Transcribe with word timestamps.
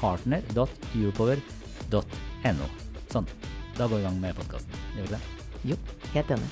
partner.europower.no. 0.00 2.66
Sånn. 3.12 3.26
Da 3.78 3.86
går 3.86 3.96
vi 3.96 4.02
i 4.02 4.06
gang 4.08 4.18
med 4.22 4.34
podkasten. 4.38 4.72
Gjør 4.96 5.04
vi 5.06 5.12
det? 5.14 5.22
Jo, 5.70 5.76
helt 6.14 6.30
enig. 6.34 6.48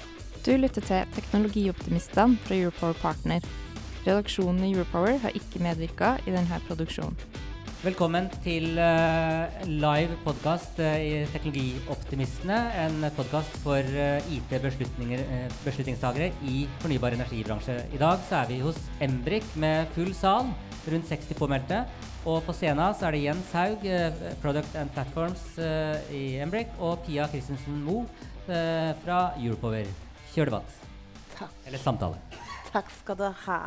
Du 0.46 0.52
lytter 0.54 0.82
til 0.86 1.00
Teknologioptimistene 1.16 2.38
fra 2.46 2.54
Europower 2.54 2.94
Partner. 3.00 3.40
Redaksjonen 4.06 4.62
i 4.62 4.72
Europower 4.76 5.14
har 5.24 5.32
ikke 5.34 5.64
medvirka 5.64 6.08
i 6.22 6.30
denne 6.30 6.60
produksjonen. 6.68 7.16
Velkommen 7.82 8.30
til 8.42 8.78
uh, 8.78 9.44
live 9.66 10.16
podkast 10.24 10.78
uh, 10.78 11.02
i 11.02 11.26
Teknologioptimistene. 11.30 12.58
En 12.86 13.04
podkast 13.18 13.50
for 13.62 13.82
IT-beslutningstagere 14.36 16.28
i 16.46 16.68
fornybar 16.80 17.12
energibransje. 17.18 17.74
I 17.94 17.98
dag 18.00 18.18
så 18.30 18.34
er 18.40 18.46
vi 18.50 18.58
hos 18.62 18.78
Embrik 19.02 19.46
med 19.58 19.86
full 19.98 20.14
sal, 20.14 20.44
rundt 20.92 21.08
60 21.10 21.38
påmeldte. 21.38 21.82
Og 22.26 22.40
på 22.46 22.54
scenen 22.56 22.96
så 22.98 23.08
er 23.08 23.16
det 23.16 23.22
Jens 23.26 23.52
Haug, 23.54 23.86
Product 24.42 24.78
and 24.80 24.90
Platforms 24.94 25.44
i 26.10 26.24
Embrik, 26.42 26.72
og 26.82 26.98
Pia 27.06 27.28
Christensen 27.30 27.78
Moe 27.86 28.02
fra 28.46 29.20
Europower. 29.38 29.86
Kjør 30.34 30.50
debatt. 30.50 30.76
Takk. 31.36 31.54
Eller 31.68 31.80
samtale. 31.80 32.18
Takk 32.72 32.90
skal 32.98 33.16
du 33.20 33.26
ha. 33.46 33.60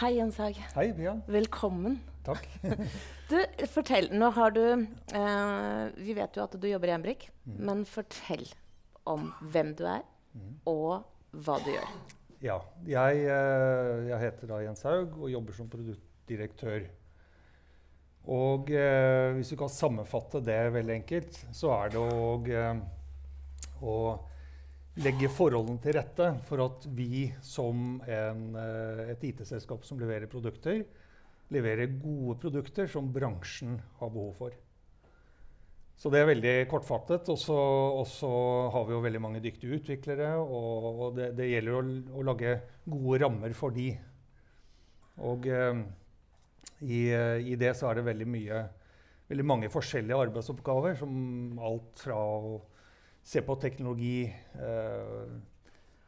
Hei, 0.00 0.14
Jens 0.16 0.38
Haug. 0.40 0.56
Hei, 0.74 0.88
Pia. 0.96 1.12
Velkommen. 1.30 1.98
Takk. 2.24 2.46
du, 3.30 3.36
fortell. 3.70 4.08
Nå 4.16 4.30
har 4.34 4.54
du 4.56 4.62
eh, 4.64 5.82
Vi 6.00 6.16
vet 6.16 6.38
jo 6.38 6.44
at 6.46 6.56
du 6.56 6.66
jobber 6.66 6.90
i 6.90 6.94
Embrik, 6.96 7.28
mm. 7.44 7.58
men 7.68 7.84
fortell 7.88 8.46
om 9.08 9.28
hvem 9.52 9.74
du 9.76 9.84
er, 9.86 10.02
mm. 10.32 10.52
og 10.72 11.04
hva 11.44 11.58
du 11.62 11.70
gjør. 11.74 11.94
Ja. 12.44 12.58
Jeg, 12.88 13.22
jeg, 13.28 14.18
heter 14.24 14.50
da 14.50 14.60
Jens 14.64 14.84
Haug 14.88 15.18
og 15.20 15.28
jobber 15.32 15.56
som 15.56 15.68
produktdirektør. 16.24 16.88
Og 18.24 18.70
eh, 18.72 19.34
hvis 19.36 19.52
du 19.52 19.56
kan 19.60 19.68
sammenfatte 19.68 20.40
det 20.40 20.72
veldig 20.72 20.94
enkelt, 21.02 21.44
så 21.52 21.74
er 21.76 21.92
det 21.92 22.00
å, 22.00 22.40
eh, 22.48 22.78
å 23.84 23.96
legge 25.04 25.28
forholdene 25.28 25.82
til 25.82 25.96
rette 25.98 26.30
for 26.46 26.62
at 26.64 26.86
vi 26.88 27.28
som 27.42 28.00
en, 28.08 28.54
et 29.10 29.24
IT-selskap 29.24 29.84
som 29.84 29.98
leverer 30.00 30.30
produkter, 30.30 30.84
leverer 31.52 31.98
gode 32.00 32.38
produkter 32.40 32.86
som 32.88 33.10
bransjen 33.12 33.76
har 33.98 34.14
behov 34.14 34.38
for. 34.38 34.54
Så 35.94 36.10
det 36.10 36.22
er 36.22 36.30
veldig 36.30 36.54
kortfattet. 36.70 37.28
Og 37.30 37.38
så 37.38 38.30
har 38.72 38.86
vi 38.86 38.94
jo 38.96 39.02
veldig 39.04 39.20
mange 39.22 39.42
dyktige 39.44 39.76
utviklere. 39.76 40.32
Og, 40.40 40.88
og 40.88 41.18
det, 41.18 41.34
det, 41.38 41.50
gjelder 41.52 41.76
å, 41.76 41.84
å, 42.18 42.24
lage 42.26 42.56
gode 42.86 43.20
rammer 43.22 43.54
for 43.54 43.74
de. 43.74 43.92
Og 45.22 45.46
eh, 45.46 45.84
i, 46.84 47.00
i, 47.40 47.56
det 47.60 47.72
så 47.78 47.88
er 47.88 47.98
det 47.98 48.06
veldig, 48.10 48.28
mye, 48.28 48.62
veldig 49.32 49.46
mange 49.48 49.72
forskjellige 49.72 50.20
arbeidsoppgaver. 50.28 50.96
Som 51.00 51.58
alt 51.64 52.04
fra 52.04 52.20
å 52.20 52.54
se 53.24 53.40
på 53.42 53.56
teknologi, 53.56 54.24
eh, 54.54 55.28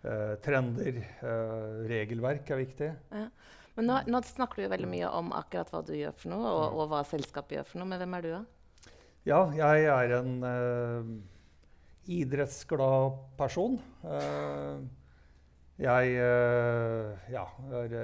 eh, 0.05 0.35
trender, 0.45 1.01
eh, 1.23 1.87
regelverk 1.89 2.51
er 2.51 2.61
viktig. 2.61 2.91
Ja. 3.11 3.29
Men 3.77 3.89
nå, 3.91 3.97
nå, 4.09 4.21
snakker 4.25 4.57
du 4.57 4.65
jo 4.65 4.73
veldig 4.73 4.89
mye 4.89 5.09
om 5.19 5.33
akkurat 5.37 5.73
hva 5.73 5.83
du 5.85 5.93
gjør 5.97 6.15
for 6.17 6.33
noe, 6.33 6.49
og, 6.49 6.77
og 6.81 6.93
hva 6.93 7.03
selskapet 7.05 7.59
gjør 7.59 7.67
for 7.69 7.81
noe. 7.81 7.89
Men 7.91 8.01
hvem 8.01 8.15
er 8.17 8.25
du, 8.25 8.31
da? 8.33 8.93
Ja, 9.27 9.41
jeg 9.53 9.89
er 9.91 10.15
en 10.21 10.37
uh, 10.47 11.09
idrettsglad 12.09 13.19
person. 13.37 13.77
Uh, 14.05 14.81
jeg 15.77 16.13
uh, 16.17 17.13
ja, 17.29 17.43
er 17.77 17.95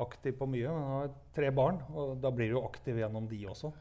aktiv 0.00 0.32
på 0.38 0.46
mye. 0.48 0.64
Jeg 0.64 0.84
har 0.90 1.10
tre 1.36 1.50
barn, 1.52 1.82
og 1.92 2.16
da 2.22 2.30
blir 2.32 2.54
du 2.54 2.60
aktiv 2.62 2.96
gjennom 3.02 3.26
de 3.28 3.42
også. 3.52 3.72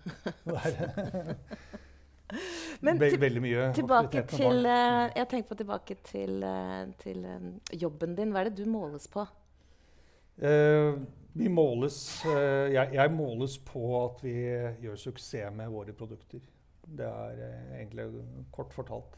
Men 2.85 2.99
til, 2.99 3.15
veldig 3.21 3.41
mye 3.43 3.67
tilbake 3.77 4.23
til, 4.27 4.65
jeg 4.65 5.27
tenker 5.31 5.47
på 5.47 5.57
tilbake 5.61 5.95
til, 6.03 6.43
til 6.99 7.27
jobben 7.71 8.17
din. 8.17 8.33
Hva 8.33 8.41
er 8.41 8.49
det 8.49 8.57
du 8.59 8.67
måles 8.69 9.05
på? 9.13 9.23
Uh, 10.41 10.99
vi 11.35 11.47
måles, 11.51 11.97
jeg, 12.25 12.89
jeg, 12.95 13.11
måles 13.15 13.57
på 13.67 13.85
at 14.01 14.23
vi 14.23 14.35
gjør 14.83 14.99
suksess 14.99 15.55
med 15.55 15.71
våre 15.71 15.95
produkter. 15.95 16.43
Det 16.85 17.07
er 17.07 17.79
egentlig 17.79 18.09
kort 18.55 18.75
fortalt. 18.75 19.15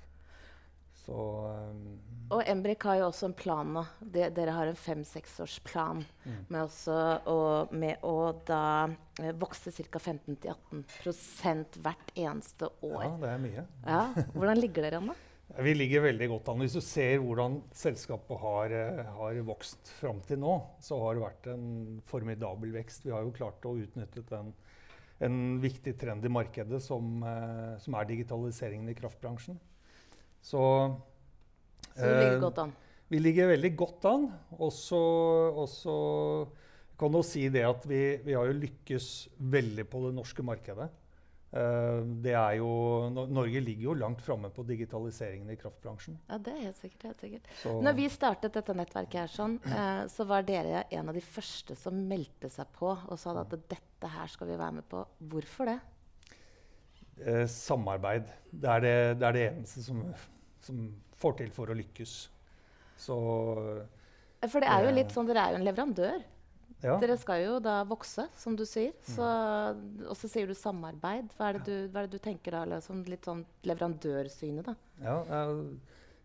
Så, 1.07 1.18
um, 1.47 2.18
og 2.35 2.41
Embrik 2.44 2.84
har 2.84 2.97
jo 3.00 3.06
også 3.07 3.29
en 3.29 3.35
plan 3.40 3.69
nå. 3.72 3.85
De, 4.01 4.25
dere 4.35 4.56
har 4.56 4.68
en 4.68 4.75
fem-seksårsplan 4.75 6.01
mm. 6.03 6.41
med, 6.51 6.73
med, 7.72 8.03
å 8.03 8.16
da 8.47 8.63
vokse 9.40 9.72
ca. 9.72 10.01
15-18% 10.01 11.79
hvert 11.85 12.12
eneste 12.19 12.68
år. 12.84 13.06
Ja, 13.06 13.13
det 13.22 13.31
er 13.31 13.41
mye. 13.45 13.63
Ja, 13.88 14.01
hvordan 14.35 14.59
ligger 14.59 14.90
dere 14.90 15.00
an, 15.00 15.13
da? 15.13 15.18
Vi 15.63 15.73
ligger 15.73 16.03
veldig 16.03 16.28
godt 16.34 16.50
an. 16.51 16.59
Hvis 16.66 16.75
du 16.75 16.81
ser 16.84 17.22
hvordan 17.24 17.62
selskapet 17.75 18.41
har, 18.41 18.74
eh, 18.75 19.13
har 19.16 19.39
vokst 19.47 19.94
fram 20.01 20.19
til 20.28 20.41
nå, 20.44 20.57
så 20.84 21.00
har 21.01 21.16
det 21.16 21.24
vært 21.24 21.47
en 21.53 22.01
formidabel 22.09 22.75
vekst. 22.75 23.07
Vi 23.07 23.16
har 23.16 23.24
jo 23.24 23.31
klart 23.35 23.63
å 23.66 23.78
utnytte 23.79 24.25
en, 24.35 24.51
en 25.24 25.39
viktig 25.63 25.95
trend 25.97 26.28
i 26.28 26.34
markedet 26.34 26.81
som, 26.84 27.24
eh, 27.24 27.78
som, 27.79 27.95
er 27.95 28.12
digitaliseringen 28.12 28.91
i 28.91 28.97
kraftbransjen. 29.00 29.57
Så, 30.47 30.63
så 31.91 32.05
vi 32.05 32.13
ligger 32.13 32.37
eh, 32.37 32.43
godt 32.45 32.61
an? 32.63 32.75
Vi 33.07 33.19
ligger 33.23 33.51
veldig 33.51 33.73
godt 33.79 34.07
an. 34.07 34.29
Og 34.59 34.71
så 34.71 35.01
kan 36.97 37.13
du 37.13 37.19
si 37.25 37.47
det 37.53 37.65
at 37.67 37.83
vi, 37.89 38.01
vi 38.25 38.37
har 38.37 38.47
jo 38.49 38.61
lykkes 38.61 39.11
veldig 39.53 39.85
på 39.91 40.07
det 40.07 40.15
norske 40.17 40.45
markedet. 40.45 40.87
Eh, 41.47 41.99
det 42.23 42.33
er 42.35 42.57
jo, 42.59 42.69
Norge 43.13 43.61
ligger 43.63 43.89
jo 43.89 43.97
langt 43.97 44.23
framme 44.23 44.49
på 44.53 44.65
digitaliseringen 44.67 45.51
i 45.53 45.57
kraftbransjen. 45.59 46.17
Ja, 46.27 46.39
det 46.43 46.55
er 46.55 46.63
helt 46.65 46.79
sikkert. 46.81 47.05
Helt 47.09 47.23
sikkert. 47.23 47.51
Så. 47.61 47.75
Når 47.83 47.97
vi 47.99 48.07
startet 48.11 48.57
dette 48.57 48.75
nettverket, 48.77 49.19
her 49.23 49.31
sånn, 49.31 49.59
eh, 49.67 50.01
så 50.11 50.27
var 50.27 50.47
dere 50.47 50.85
en 50.91 51.11
av 51.11 51.17
de 51.17 51.23
første 51.23 51.77
som 51.79 52.01
meldte 52.09 52.51
seg 52.53 52.71
på 52.75 52.91
og 52.95 53.19
sa 53.21 53.35
at 53.43 53.55
dette 53.55 54.15
her 54.15 54.31
skal 54.31 54.51
vi 54.51 54.59
være 54.59 54.79
med 54.79 54.89
på. 54.91 55.05
Hvorfor 55.31 55.71
det? 55.71 55.77
Eh, 57.23 57.45
samarbeid. 57.49 58.27
Det 58.51 58.73
er 58.73 58.83
det, 58.83 58.97
det 59.21 59.29
er 59.29 59.38
det, 59.38 59.45
eneste 59.53 59.85
som, 59.85 60.03
som, 60.67 60.87
får 61.17 61.39
til 61.39 61.53
for 61.53 61.73
å 61.73 61.77
lykkes. 61.77 62.15
Så 63.01 63.15
For 64.45 64.61
det 64.61 64.69
er 64.69 64.85
jo 64.85 64.93
litt 64.93 65.13
sånn, 65.13 65.29
dere 65.29 65.45
er 65.45 65.55
jo 65.55 65.61
en 65.61 65.65
leverandør. 65.65 66.25
Ja. 66.83 66.99
Dere 67.01 67.15
skal 67.17 67.41
jo 67.41 67.55
da 67.63 67.79
vokse, 67.89 68.27
som 68.37 68.53
du 68.57 68.61
sier. 68.69 68.93
Så, 69.15 69.25
og 70.05 70.13
så 70.19 70.29
sier 70.29 70.49
du 70.49 70.53
samarbeid. 70.57 71.31
Hva 71.37 71.49
er 71.49 71.57
det 71.57 71.65
du, 71.65 71.77
er 71.89 72.05
det 72.05 72.19
du 72.19 72.21
tenker 72.21 72.53
da? 72.53 72.65
Liksom 72.75 73.01
litt 73.09 73.25
sånn 73.25 73.41
leverandørsynet, 73.65 74.67
da? 74.67 74.75
Ja, 75.01 75.17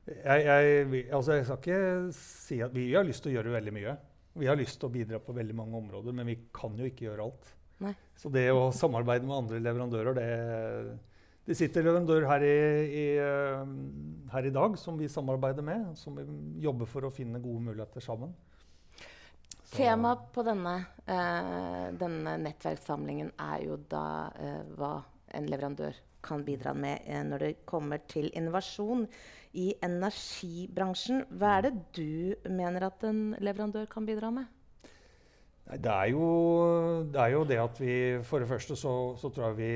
jeg, 0.02 0.44
jeg, 0.44 1.04
altså 1.14 1.38
jeg, 1.38 1.46
skal 1.46 1.60
ikke 1.60 1.80
si 2.16 2.58
at 2.64 2.74
vi 2.74 2.88
har 2.92 3.06
lyst 3.06 3.24
til 3.24 3.32
å 3.32 3.36
gjøre 3.38 3.54
veldig 3.54 3.74
mye. 3.78 3.96
Vi 4.42 4.48
har 4.48 4.58
lyst 4.58 4.80
til 4.80 4.90
å 4.90 4.92
bidra 4.92 5.20
på 5.22 5.34
veldig 5.36 5.56
mange 5.56 5.78
områder, 5.78 6.16
men 6.16 6.28
vi 6.28 6.36
kan 6.56 6.76
jo 6.76 6.88
ikke 6.88 7.06
gjøre 7.06 7.28
alt. 7.28 7.50
Nei. 7.82 7.94
Så 8.18 8.30
det 8.32 8.46
å 8.52 8.68
samarbeide 8.74 9.26
med 9.26 9.38
andre 9.38 9.60
leverandører 9.62 10.18
det, 10.18 10.28
det 11.42 11.56
sitter 11.58 11.82
leverandører 11.82 12.28
her 12.30 12.44
i, 12.46 12.56
i, 12.86 13.06
eh, 13.18 13.62
her 14.30 14.46
i 14.46 14.54
dag 14.54 14.76
som 14.78 14.98
vi 14.98 15.10
samarbeider 15.10 15.64
med, 15.66 15.90
som 15.98 16.14
vi 16.14 16.26
jobber 16.62 16.86
for 16.86 17.08
å 17.08 17.14
finne 17.14 17.42
gode 17.42 17.64
muligheter 17.66 18.04
sammen. 18.04 18.34
Temaet 19.72 20.26
på 20.34 20.44
denne, 20.44 20.74
uh, 21.08 21.88
denne, 21.96 22.36
nettverkssamlingen 22.44 23.30
er 23.40 23.62
jo 23.64 23.78
da 23.88 24.06
uh, 24.36 24.58
hva 24.76 24.94
en 25.32 25.46
leverandør 25.48 25.96
kan 26.22 26.44
bidra 26.44 26.74
med 26.76 27.06
uh, 27.08 27.22
når 27.24 27.46
det 27.46 27.52
kommer 27.66 28.02
til 28.04 28.28
innovasjon 28.36 29.06
i 29.56 29.70
energibransjen. 29.82 31.24
Hva 31.40 31.56
er 31.56 31.70
det 31.70 31.72
du 31.96 32.50
mener 32.52 32.84
at 32.90 33.08
en 33.08 33.32
leverandør 33.40 33.88
kan 33.90 34.04
bidra 34.06 34.28
med? 34.36 34.44
Det 35.72 35.88
er, 35.88 36.12
jo, 36.12 36.28
det 37.08 37.20
er 37.22 37.32
jo 37.32 37.44
det 37.48 37.58
at 37.62 37.78
vi 37.80 37.94
For 38.26 38.42
det 38.42 38.48
første 38.50 38.74
så, 38.76 39.14
så 39.16 39.30
tror 39.32 39.52
jeg 39.52 39.56
vi 39.56 39.72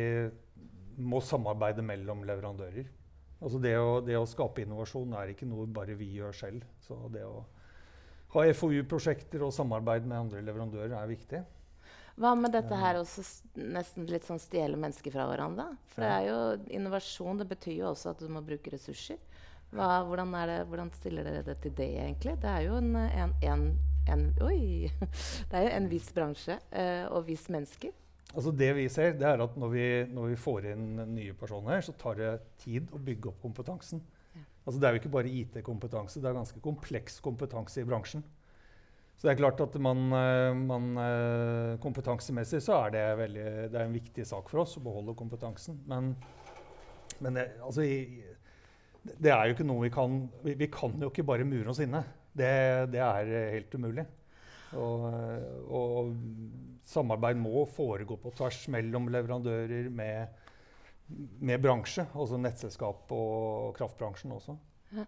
må 0.96 1.20
samarbeide 1.25 1.84
mellom 1.84 2.25
leverandører. 2.28 2.88
Altså 3.37 3.60
det 3.60 3.75
å, 3.76 4.00
det 4.04 4.16
å, 4.16 4.25
skape 4.28 4.64
innovasjon 4.64 5.12
er 5.19 5.32
ikke 5.32 5.48
noe 5.48 5.66
bare 5.69 5.96
vi 5.98 6.08
gjør 6.16 6.37
selv. 6.37 6.64
Så 6.84 6.96
det 7.12 7.25
å 7.26 7.43
ha 8.34 8.46
FoU-prosjekter 8.56 9.44
og 9.44 9.52
samarbeid 9.54 10.08
med 10.08 10.19
andre 10.25 10.43
leverandører 10.44 10.96
er 10.98 11.10
viktig. 11.10 11.43
Hva 12.16 12.32
med 12.32 12.54
dette 12.56 12.76
her 12.81 12.96
også 12.96 13.22
nesten 13.60 14.06
litt 14.08 14.25
sånn 14.25 14.40
stjele 14.40 14.78
mennesker 14.81 15.12
fra 15.12 15.26
hverandre? 15.28 15.69
For 15.93 16.00
det 16.00 16.12
er 16.14 16.28
jo 16.31 16.38
innovasjon. 16.78 17.42
Det 17.42 17.49
betyr 17.50 17.82
jo 17.82 17.90
også 17.90 18.14
at 18.14 18.25
du 18.25 18.31
må 18.32 18.40
bruke 18.44 18.72
ressurser. 18.72 19.20
Hva, 19.76 20.00
hvordan, 20.08 20.32
det, 20.49 20.56
hvordan, 20.70 20.90
stiller 20.96 21.26
dere 21.26 21.44
det 21.44 21.58
til 21.60 21.75
det, 21.76 21.90
egentlig? 22.00 22.37
Det 22.40 22.49
er 22.49 22.64
jo 22.64 22.78
en, 22.78 22.96
en, 22.96 23.34
en, 23.44 23.66
en 24.08 24.26
Oi! 24.46 24.88
Det 25.50 25.58
er 25.58 25.66
jo 25.66 25.72
en 25.76 25.88
viss 25.92 26.08
bransje 26.16 26.56
eh, 26.70 27.04
og 27.10 27.26
viss 27.28 27.50
mennesker. 27.52 27.92
Altså 28.37 28.53
det 28.53 28.69
vi 28.77 28.85
ser, 28.93 29.15
det 29.17 29.25
er 29.25 29.41
at 29.41 29.55
når 29.56 29.71
vi, 29.73 29.85
når 30.12 30.33
vi, 30.35 30.38
får 30.38 30.67
inn 30.75 30.88
nye 31.15 31.33
personer, 31.38 31.81
så 31.81 31.94
tar 31.97 32.19
det 32.21 32.33
tid 32.61 32.91
å 32.93 33.00
bygge 33.00 33.31
opp 33.31 33.38
kompetansen. 33.41 34.03
Ja. 34.37 34.43
Altså 34.67 34.81
det 34.81 34.88
er 34.88 34.93
jo 34.93 35.00
ikke 35.00 35.12
bare 35.15 35.33
IT-kompetanse, 35.33 36.21
det 36.21 36.29
er 36.29 36.37
ganske 36.37 36.61
kompleks 36.65 37.17
kompetanse 37.25 37.81
i 37.81 37.87
bransjen. 37.88 38.25
Så 39.17 39.25
det 39.25 39.33
er 39.33 39.41
klart 39.41 39.62
at 39.65 39.77
man, 39.81 40.03
eh, 40.12 40.53
man, 40.53 40.91
eh, 41.00 41.79
kompetansemessig 41.81 42.61
så 42.61 42.83
er 42.85 42.93
det, 42.93 43.05
veldig, 43.23 43.47
det 43.73 43.81
er 43.81 43.87
en 43.87 43.97
viktig 43.97 44.27
sak 44.29 44.50
for 44.53 44.67
oss 44.67 44.77
å 44.77 44.85
beholde 44.85 45.17
kompetansen. 45.17 45.79
Men, 45.88 46.12
men 47.25 47.41
det, 47.41 47.47
altså, 47.65 47.87
det, 47.87 49.33
er 49.33 49.47
jo 49.47 49.56
ikke 49.56 49.65
noe 49.65 49.87
vi 49.87 49.93
kan 49.94 50.21
vi, 50.44 50.59
vi, 50.61 50.69
kan 50.69 51.00
jo 51.00 51.09
ikke 51.09 51.25
bare 51.25 51.49
mure 51.49 51.73
oss 51.73 51.81
inne. 51.81 52.05
Det, 52.37 52.53
det 52.93 53.00
er 53.00 53.33
helt 53.56 53.81
umulig. 53.81 54.05
Og, 54.74 55.04
og, 55.70 56.14
samarbeid 56.86 57.38
må 57.38 57.64
foregå 57.70 58.18
på 58.22 58.30
tvers 58.38 58.60
mellom 58.70 59.08
leverandører 59.10 59.88
med, 59.90 60.44
med 61.42 61.62
bransje, 61.62 62.06
altså 62.14 62.38
nettselskap 62.38 63.10
og 63.14 63.72
kraftbransjen 63.78 64.34
også. 64.36 64.56
Ja. 64.94 65.04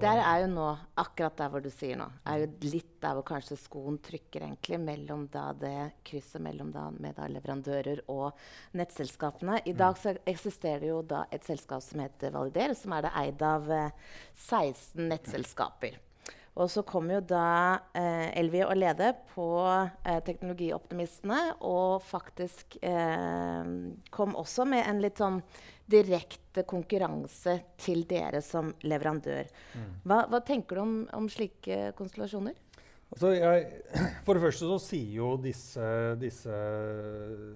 Der 0.00 0.20
er 0.22 0.44
jo 0.44 0.50
nå, 0.52 0.66
akkurat 1.02 1.36
der 1.36 1.50
hvor 1.52 1.62
du 1.64 1.68
sier 1.74 1.98
nå, 1.98 2.06
er 2.24 2.44
jo 2.44 2.70
litt 2.70 2.92
der 3.02 3.16
hvor 3.18 3.24
kanskje 3.26 3.58
skoen 3.58 3.98
trykker, 4.02 4.46
egentlig, 4.46 4.78
mellom 4.80 5.26
da 5.32 5.48
det 5.56 5.90
krysset 6.06 6.42
mellom 6.44 6.70
da, 6.72 6.86
med 6.94 7.18
da 7.18 7.26
leverandører 7.28 8.04
og 8.12 8.38
nettselskapene. 8.78 9.60
I 9.66 9.74
dag 9.76 9.98
så 10.00 10.14
eksisterer 10.24 10.84
det 10.84 10.92
jo 10.92 11.00
da 11.10 11.24
et 11.34 11.46
selskap 11.46 11.82
som 11.84 12.04
heter 12.04 12.32
Valider, 12.36 12.76
som 12.78 12.94
er 12.96 13.08
det 13.08 13.16
eid 13.24 13.44
av 13.44 13.66
eh, 13.74 14.14
16 14.38 15.10
nettselskaper. 15.10 15.98
Og 16.58 16.66
så 16.70 16.82
kom 16.82 17.10
jo 17.12 17.20
da 17.22 17.78
eh, 17.94 18.32
Elvi 18.40 18.62
og 18.64 18.74
Lede 18.76 19.12
på 19.30 19.46
eh, 19.70 20.18
Teknologioptimistene, 20.26 21.38
og 21.62 22.02
faktisk 22.02 22.74
eh, 22.82 23.70
kom 24.10 24.34
også 24.38 24.66
med 24.68 24.82
en 24.88 25.02
litt 25.04 25.22
sånn 25.22 25.38
direkte 25.90 26.64
konkurranse 26.68 27.56
til 27.80 28.04
dere 28.10 28.42
som 28.44 28.72
leverandør. 28.86 29.48
Mm. 29.74 29.86
Hva, 30.04 30.24
hva, 30.30 30.42
tenker 30.46 30.78
du 30.78 30.82
om, 30.82 30.98
om 31.16 31.30
slike 31.30 31.92
konstellasjoner? 31.98 32.58
Altså 33.10 33.32
jeg, 33.34 33.80
for 34.26 34.36
det 34.36 34.44
første 34.44 34.68
så 34.70 34.78
sier 34.82 35.16
jo 35.18 35.32
disse, 35.42 35.86
disse 36.20 36.60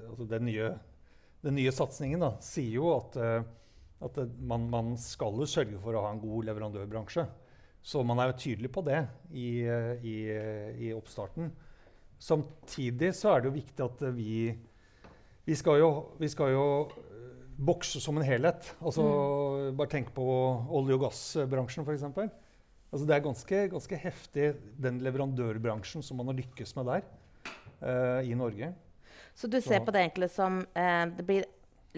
altså 0.09 0.27
den, 0.31 0.49
nye, 0.51 0.73
den 1.47 1.59
nye 1.61 1.75
satsingen 1.75 2.25
da, 2.25 2.35
sier 2.43 2.81
jo 2.81 2.91
at, 2.97 3.19
eh, 3.23 3.39
at 4.05 4.21
man, 4.39 4.67
man, 4.73 4.95
skal 5.01 5.45
sørge 5.51 5.79
for 5.83 5.95
å 5.95 6.07
ha 6.07 6.15
en 6.15 6.23
god 6.23 6.51
leverandørbransje. 6.51 7.29
Så 7.85 8.01
man 8.07 8.21
er 8.21 8.31
jo 8.31 8.39
tydelig 8.41 8.71
på 8.73 8.81
det 8.87 9.03
i, 9.37 9.61
i, 10.09 10.17
i 10.89 10.93
oppstarten. 10.97 11.51
Samtidig 12.19 13.11
så 13.17 13.35
er 13.35 13.43
det 13.43 13.51
jo 13.51 13.59
viktig 13.59 13.85
at 13.85 14.07
vi 14.17 14.55
Vi 15.45 15.55
skal 15.55 15.83
jo, 15.83 15.89
vi 16.17 16.29
skal 16.33 16.55
jo 16.55 16.65
bokse 17.61 18.01
som 18.01 18.17
en 18.17 18.25
helhet. 18.25 18.71
Altså, 18.81 19.03
mm. 19.05 19.77
Bare 19.77 19.93
tenk 19.93 20.09
på 20.15 20.25
olje- 20.73 20.97
og 20.97 21.05
gassbransjen, 21.05 21.85
f.eks. 21.85 22.07
Altså, 22.95 23.05
det 23.05 23.15
er 23.17 23.27
ganske, 23.27 23.61
ganske, 23.75 23.99
heftig, 23.99 24.49
den 24.81 25.03
leverandørbransjen 25.05 26.03
som 26.03 26.21
man 26.21 26.31
har 26.31 26.39
lykkes 26.39 26.75
med 26.79 26.89
der 26.89 27.05
uh, 27.83 28.21
i 28.25 28.35
Norge. 28.39 28.73
Så 29.35 29.51
du 29.51 29.59
ser 29.61 29.81
Så. 29.81 29.85
på 29.85 29.95
det 29.95 30.05
egentlig 30.05 30.31
som 30.31 30.61
uh, 30.63 31.05
det 31.17 31.27
blir 31.27 31.45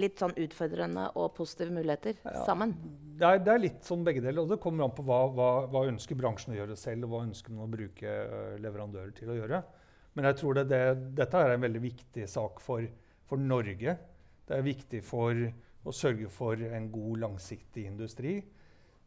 litt 0.01 0.21
sånn 0.21 0.35
utfordrende 0.37 1.07
og 1.17 1.31
positive 1.37 1.73
muligheter 1.73 2.19
ja, 2.21 2.43
sammen? 2.47 2.75
Det 3.17 3.27
er, 3.27 3.41
det 3.45 3.53
er, 3.55 3.63
litt 3.63 3.87
sånn 3.87 4.05
begge 4.07 4.23
deler. 4.25 4.43
Og 4.45 4.53
det 4.53 4.61
kommer 4.63 4.87
an 4.87 4.95
på 4.97 5.05
hva, 5.07 5.23
hva, 5.33 5.51
hva 5.73 5.87
ønsker 5.89 6.19
bransjen 6.19 6.55
å 6.55 6.59
gjøre 6.59 6.77
selv, 6.81 7.07
og 7.07 7.15
hva 7.15 7.23
ønsker 7.27 7.55
man 7.55 7.67
å 7.67 7.73
bruke 7.73 8.17
uh, 8.29 8.57
leverandører 8.63 9.15
til 9.17 9.33
å 9.33 9.39
gjøre. 9.39 9.63
Men 10.17 10.31
jeg 10.31 10.41
tror 10.41 10.59
det, 10.59 10.67
det, 10.73 10.83
dette 11.17 11.41
er 11.41 11.55
en 11.55 11.65
veldig 11.65 11.83
viktig 11.85 12.29
sak 12.31 12.61
for, 12.65 12.85
for, 13.29 13.41
Norge. 13.41 13.97
Det 14.47 14.57
er 14.57 14.65
viktig 14.65 15.03
for 15.05 15.43
å 15.87 15.95
sørge 15.95 16.29
for 16.33 16.61
en 16.61 16.89
god, 16.93 17.19
langsiktig 17.25 17.85
industri. 17.89 18.39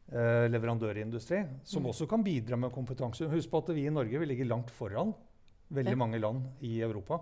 Eh, 0.09 0.45
leverandørindustri, 0.49 1.39
som 1.69 1.83
mm. 1.83 1.89
også 1.91 2.05
kan 2.09 2.23
bidra 2.25 2.57
med 2.57 2.71
kompetanse. 2.73 3.27
Husk 3.29 3.51
på 3.51 3.59
at 3.61 3.67
vi 3.77 3.83
i 3.85 3.91
Norge 3.93 4.21
vi 4.21 4.29
ligger 4.29 4.47
langt 4.49 4.71
foran 4.73 5.11
veldig 5.69 5.97
mange 5.97 6.21
land 6.21 6.47
i 6.65 6.79
Europa. 6.81 7.19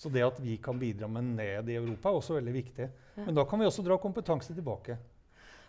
Så 0.00 0.08
det 0.08 0.22
at 0.24 0.38
vi 0.40 0.56
kan 0.56 0.78
bidra 0.80 1.08
med 1.12 1.24
ned 1.36 1.68
i 1.68 1.74
Europa, 1.76 2.08
er 2.08 2.18
også 2.22 2.38
veldig 2.38 2.52
viktig. 2.54 2.84
Ja. 3.18 3.24
Men 3.26 3.34
da 3.36 3.44
kan 3.44 3.60
vi 3.60 3.66
også 3.68 3.82
dra 3.84 3.98
kompetanse 4.00 4.54
tilbake. 4.56 4.96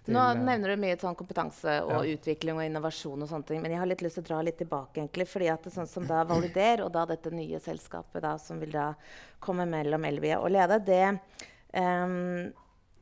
Til, 0.02 0.16
Nå 0.16 0.22
nevner 0.40 0.72
du 0.72 0.82
mye 0.82 0.96
sånn 0.98 1.18
kompetanse 1.20 1.74
og 1.84 2.08
ja. 2.08 2.16
utvikling 2.16 2.58
og 2.58 2.64
innovasjon. 2.64 3.22
og 3.22 3.28
sånne 3.30 3.50
ting, 3.50 3.60
Men 3.62 3.76
jeg 3.76 3.82
har 3.82 3.90
litt 3.92 4.02
lyst 4.02 4.18
til 4.18 4.24
å 4.24 4.30
dra 4.30 4.40
litt 4.48 4.58
tilbake. 4.58 5.02
egentlig, 5.02 5.28
fordi 5.28 5.50
at 5.52 5.62
det 5.62 5.70
er 5.74 5.76
sånn 5.76 5.92
som 5.92 6.08
da 6.08 6.24
Valider 6.30 6.86
og 6.86 6.94
da 6.96 7.04
dette 7.10 7.34
nye 7.36 7.60
selskapet 7.60 8.24
da, 8.24 8.38
som 8.40 8.62
vil 8.64 8.72
da 8.72 8.94
komme 9.40 9.68
mellom 9.68 10.08
Elvia 10.08 10.40
og 10.40 10.50
Lede, 10.56 10.80
det, 10.88 11.20
um, 11.76 12.48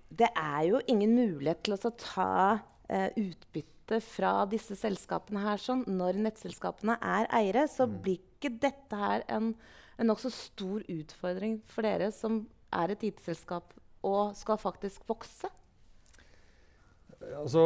det 0.10 0.32
er 0.34 0.64
jo 0.66 0.82
ingen 0.88 1.14
mulighet 1.14 1.62
til 1.64 1.78
å 1.78 1.94
ta 1.94 2.34
uh, 2.58 3.10
utbytte 3.14 4.02
fra 4.02 4.34
disse 4.50 4.76
selskapene 4.82 5.46
her 5.46 5.62
sånn. 5.62 5.86
Når 5.86 6.20
nettselskapene 6.26 6.98
er 7.00 7.30
eiere, 7.38 7.68
så 7.70 7.86
mm. 7.86 7.96
blir 8.02 8.26
ikke 8.40 8.56
dette 8.64 9.04
her 9.04 9.28
en 9.36 9.54
en 10.00 10.08
nokså 10.08 10.32
stor 10.32 10.84
utfordring 10.88 11.60
for 11.68 11.86
dere 11.86 12.10
som 12.16 12.44
er 12.76 12.94
et 12.94 13.04
IT-selskap 13.10 13.74
og 14.08 14.36
skal 14.40 14.60
faktisk 14.62 15.04
vokse? 15.10 15.50
Altså, 17.36 17.64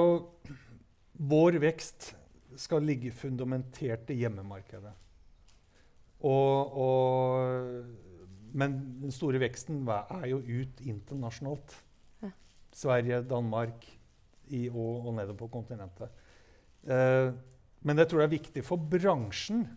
vår 1.13 1.60
vekst 1.62 2.13
skal 2.58 2.86
ligge 2.86 3.13
fundamentert 3.13 4.10
i 4.13 4.18
hjemmemarkedet. 4.24 4.94
Og, 6.24 6.74
og, 6.80 7.86
men 8.56 8.77
den 9.03 9.13
store 9.13 9.42
veksten 9.44 9.84
er 9.92 10.27
jo 10.32 10.42
ut 10.42 10.82
internasjonalt. 10.82 11.77
Ja. 12.24 12.32
Sverige, 12.74 13.22
Danmark 13.30 13.86
i, 14.48 14.65
og, 14.70 15.06
og 15.06 15.13
nedover 15.20 15.44
på 15.44 15.51
kontinentet. 15.60 16.10
Eh, 16.84 17.30
men 17.84 18.00
jeg 18.00 18.10
tror 18.10 18.24
det 18.24 18.30
er 18.30 18.38
viktig 18.39 18.65
for 18.65 18.89
bransjen 18.89 19.68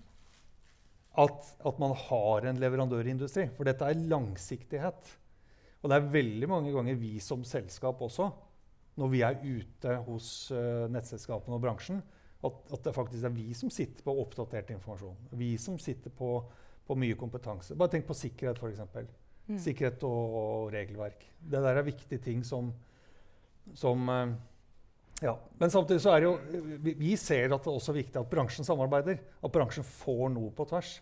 at, 1.16 1.52
at, 1.64 1.78
man 1.80 1.94
har 1.96 2.48
en 2.48 2.58
leverandørindustri. 2.60 3.48
For 3.56 3.68
dette 3.68 3.86
er 3.88 4.02
langsiktighet. 4.10 5.12
Og 5.80 5.90
det 5.90 5.96
er 5.96 6.10
veldig 6.12 6.48
mange 6.50 6.72
ganger 6.74 6.98
vi 6.98 7.16
som 7.22 7.44
selskap 7.46 8.00
også, 8.04 8.28
når 8.96 9.10
vi 9.12 9.22
er 9.24 9.40
ute 9.44 9.96
hos 10.06 10.28
uh, 10.54 10.86
nettselskapene 10.92 11.56
og 11.58 11.62
bransjen, 11.62 12.00
at, 12.46 12.56
at, 12.72 12.80
det 12.84 12.94
faktisk 12.96 13.26
er 13.28 13.34
vi 13.34 13.50
som 13.56 13.72
sitter 13.72 14.04
på 14.04 14.14
oppdatert 14.22 14.72
informasjon. 14.74 15.16
Vi 15.36 15.52
som 15.60 15.78
sitter 15.80 16.12
på, 16.14 16.30
på 16.86 16.96
mye 16.98 17.16
kompetanse. 17.18 17.76
Bare 17.76 17.92
tenk 17.92 18.08
på 18.08 18.16
sikkerhet, 18.16 18.60
f.eks. 18.60 19.08
Mm. 19.46 19.60
Sikkerhet 19.62 20.04
og, 20.08 20.36
og, 20.40 20.68
regelverk. 20.74 21.24
Det 21.38 21.62
der 21.62 21.80
er 21.80 21.86
viktige 21.86 22.22
ting 22.24 22.42
som, 22.44 22.72
som 23.78 24.08
uh, 24.10 24.34
ja, 25.24 25.36
Men 25.58 25.72
samtidig 25.72 26.02
så 26.04 26.12
er 26.12 26.20
det 26.20 26.28
jo, 26.28 26.34
vi, 26.84 27.14
ser 27.16 27.48
at 27.54 27.64
det 27.64 27.70
er 27.70 27.78
også 27.78 27.94
viktig 27.96 28.20
at 28.20 28.28
bransjen 28.30 28.66
samarbeider. 28.68 29.20
At 29.44 29.52
bransjen 29.52 29.86
får 29.86 30.28
noe 30.34 30.50
på 30.56 30.66
tvers. 30.68 30.98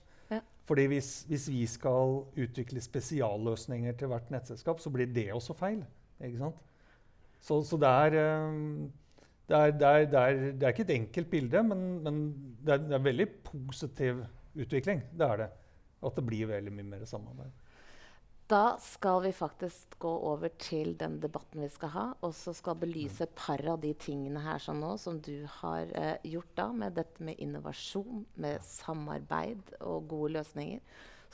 Fordi 0.65 0.87
hvis, 0.89 1.09
hvis, 1.29 1.49
vi 1.53 1.67
skal 1.69 2.23
utvikle 2.41 2.81
spesialløsninger 2.81 3.97
til 4.01 4.09
hvert 4.09 4.31
nettselskap, 4.33 4.81
så 4.81 4.91
blir 4.91 5.11
det 5.13 5.33
også 5.33 5.57
feil. 5.59 5.83
ikke 6.25 6.39
sant? 6.41 6.63
Så, 7.41 7.61
så 7.69 7.77
det, 7.77 7.89
er, 7.89 8.15
det, 9.49 9.57
er, 9.57 9.71
det, 9.71 9.89
er, 9.89 10.07
det, 10.07 10.63
er, 10.63 10.69
ikke 10.69 10.87
et 10.87 10.95
enkelt 10.95 11.31
bilde, 11.31 11.63
men, 11.63 11.83
men 12.05 12.23
det, 12.65 12.79
er, 12.79 12.97
en 12.97 13.05
veldig 13.05 13.29
positiv 13.45 14.25
utvikling. 14.55 15.05
Det 15.13 15.29
er 15.29 15.43
det. 15.43 15.51
At 16.05 16.17
det 16.17 16.25
blir 16.27 16.49
veldig 16.49 16.73
mye 16.73 16.89
mer 16.95 17.05
samarbeid. 17.09 17.53
Da 18.47 18.77
skal 18.81 19.23
vi 19.25 19.31
faktisk 19.33 19.97
gå 19.99 20.11
over 20.29 20.53
til 20.61 20.93
den 21.01 21.17
debatten 21.23 21.63
vi 21.65 21.69
skal 21.73 21.93
ha, 21.95 22.05
og 22.21 22.35
så 22.37 22.53
skal 22.53 22.77
belyse 22.77 23.25
et 23.25 23.33
par 23.39 23.63
av 23.73 23.81
de 23.81 23.95
tingene 23.97 24.43
her 24.45 24.61
sånn 24.61 24.83
nå, 24.85 24.91
som 25.01 25.17
du 25.25 25.47
har 25.63 25.89
eh, 25.97 26.19
gjort 26.29 26.53
da, 26.61 26.69
med 26.77 26.99
dette 26.99 27.25
med 27.25 27.41
innovasjon, 27.41 28.27
med 28.45 28.61
samarbeid 28.69 29.73
og 29.81 30.11
gode 30.13 30.35
løsninger. 30.37 30.85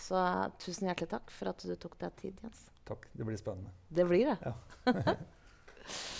Så 0.00 0.23
tusen 0.62 0.87
hjertelig 0.87 1.11
takk 1.11 1.35
for 1.35 1.50
at 1.50 1.67
du 1.67 1.75
tok 1.75 1.99
deg 2.00 2.14
tid, 2.23 2.38
Jens. 2.47 2.62
Takk. 2.88 3.11
Det 3.12 3.26
blir 3.26 3.43
spennende. 3.43 3.75
Det 3.90 4.07
blir 4.07 4.31
det. 4.31 4.38
Ja. 4.47 5.19